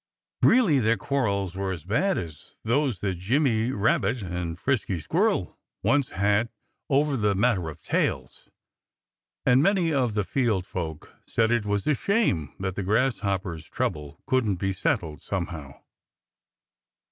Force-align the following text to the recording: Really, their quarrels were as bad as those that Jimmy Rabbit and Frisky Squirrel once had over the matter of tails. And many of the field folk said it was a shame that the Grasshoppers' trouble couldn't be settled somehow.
Really, 0.41 0.79
their 0.79 0.97
quarrels 0.97 1.53
were 1.53 1.69
as 1.71 1.83
bad 1.83 2.17
as 2.17 2.57
those 2.63 3.01
that 3.01 3.19
Jimmy 3.19 3.71
Rabbit 3.71 4.23
and 4.23 4.57
Frisky 4.57 4.99
Squirrel 4.99 5.59
once 5.83 6.09
had 6.09 6.49
over 6.89 7.15
the 7.15 7.35
matter 7.35 7.69
of 7.69 7.83
tails. 7.83 8.49
And 9.45 9.61
many 9.61 9.93
of 9.93 10.15
the 10.15 10.23
field 10.23 10.65
folk 10.65 11.13
said 11.27 11.51
it 11.51 11.67
was 11.67 11.85
a 11.85 11.93
shame 11.93 12.55
that 12.59 12.73
the 12.75 12.81
Grasshoppers' 12.81 13.69
trouble 13.69 14.19
couldn't 14.25 14.55
be 14.55 14.73
settled 14.73 15.21
somehow. 15.21 15.83